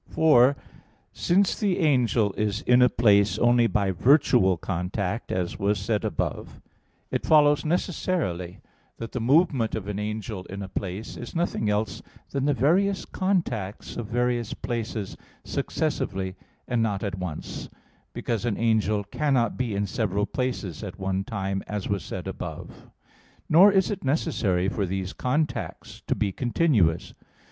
[0.09, 0.57] For
[1.13, 6.33] since the angel is in a place only by virtual contact, as was said above
[6.33, 6.45] (Q.
[6.47, 6.53] 52, A.
[6.53, 6.61] 1),
[7.11, 8.61] it follows necessarily
[8.97, 12.01] that the movement of an angel in a place is nothing else
[12.31, 16.35] than the various contacts of various places successively,
[16.67, 17.69] and not at once;
[18.11, 22.69] because an angel cannot be in several places at one time, as was said above
[22.69, 22.73] (Q.
[22.73, 22.89] 52, A.
[22.89, 22.91] 2).
[23.49, 27.13] Nor is it necessary for these contacts to be continuous.